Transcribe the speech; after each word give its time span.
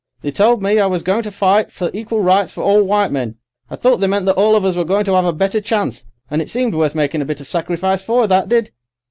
They 0.23 0.31
told 0.31 0.63
me 0.63 0.79
I 0.79 0.87
was 0.87 1.03
going 1.03 1.21
to 1.21 1.31
fight 1.31 1.71
for 1.71 1.91
equal 1.93 2.21
rights 2.21 2.51
for 2.53 2.63
all 2.63 2.81
white 2.81 3.11
men. 3.11 3.35
I 3.69 3.75
thought 3.75 3.97
they 3.97 4.07
meant 4.07 4.25
that 4.25 4.33
all 4.35 4.55
of 4.55 4.65
us 4.65 4.75
were 4.75 4.83
going 4.83 5.05
to 5.05 5.13
'ave 5.13 5.27
a 5.27 5.31
better 5.31 5.61
chance, 5.61 6.07
and 6.27 6.41
it 6.41 6.49
seemed 6.49 6.73
worth 6.73 6.95
making 6.95 7.21
a 7.21 7.25
bit 7.25 7.39
of 7.39 7.45
sacrifice 7.45 8.01
for, 8.01 8.25
that 8.25 8.49
did. 8.49 8.71